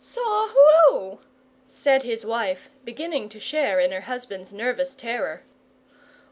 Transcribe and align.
"Saw 0.03 0.47
WHO?" 0.47 1.19
said 1.67 2.01
his 2.01 2.25
wife, 2.25 2.71
beginning 2.83 3.29
to 3.29 3.39
share 3.39 3.79
in 3.79 3.91
her 3.91 4.01
husband's 4.01 4.51
nervous 4.51 4.95
terror. 4.95 5.43